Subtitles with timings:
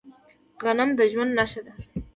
[0.63, 1.73] غنم د ژوند نښه ده.